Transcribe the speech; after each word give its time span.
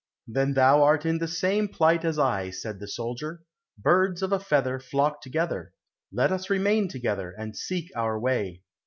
"Then 0.27 0.55
thou 0.55 0.81
art 0.81 1.05
in 1.05 1.19
the 1.19 1.27
same 1.27 1.67
plight 1.67 2.03
as 2.03 2.17
I," 2.17 2.49
said 2.49 2.79
the 2.79 2.87
soldier; 2.87 3.41
"birds 3.77 4.23
of 4.23 4.31
a 4.31 4.39
feather 4.39 4.79
flock 4.79 5.21
together, 5.21 5.73
let 6.11 6.31
us 6.31 6.49
remain 6.49 6.87
together, 6.87 7.35
and 7.37 7.55
seek 7.55 7.91
our 7.95 8.19
way." 8.19 8.63